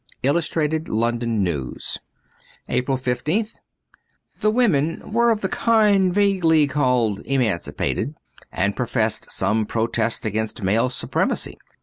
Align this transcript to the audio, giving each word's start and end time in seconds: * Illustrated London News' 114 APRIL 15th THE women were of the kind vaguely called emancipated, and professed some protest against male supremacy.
* 0.15 0.23
Illustrated 0.23 0.89
London 0.89 1.43
News' 1.43 1.99
114 2.65 2.75
APRIL 2.79 2.97
15th 2.97 3.55
THE 4.39 4.49
women 4.49 5.11
were 5.13 5.29
of 5.29 5.41
the 5.41 5.47
kind 5.47 6.11
vaguely 6.11 6.65
called 6.65 7.19
emancipated, 7.27 8.15
and 8.51 8.75
professed 8.75 9.31
some 9.31 9.67
protest 9.67 10.25
against 10.25 10.63
male 10.63 10.89
supremacy. 10.89 11.55